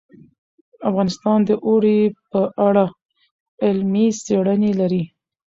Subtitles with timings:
[0.89, 1.99] افغانستان د اوړي
[2.31, 2.85] په اړه
[3.63, 5.03] علمي څېړنې لري.